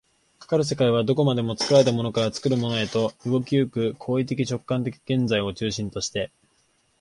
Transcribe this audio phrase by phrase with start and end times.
[0.39, 6.31] かかる世界はどこまでも作られたものから作るものへと、動き行く行為的直観的現在を中心として、